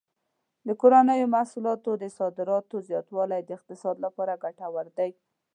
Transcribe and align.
د 0.67 0.69
کورنیو 0.81 1.31
محصولاتو 1.35 1.91
د 2.01 2.05
صادراتو 2.19 2.75
زیاتوالی 2.89 3.41
د 3.43 3.49
اقتصاد 3.57 3.95
لپاره 4.05 4.39
ګټور 4.43 4.85
دی. 4.97 5.11